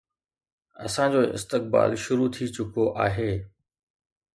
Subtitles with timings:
[0.85, 3.33] اسان جو استقبال شروع ٿي چڪو آهي